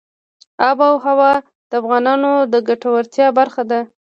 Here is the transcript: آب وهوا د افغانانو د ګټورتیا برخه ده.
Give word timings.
آب 0.69 0.79
وهوا 0.93 1.33
د 1.69 1.71
افغانانو 1.81 2.31
د 2.51 2.53
ګټورتیا 2.67 3.27
برخه 3.39 3.63
ده. 3.71 3.79